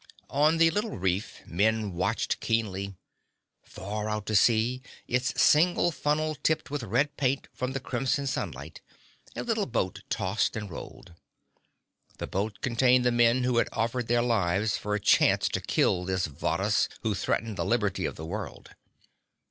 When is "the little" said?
0.57-0.97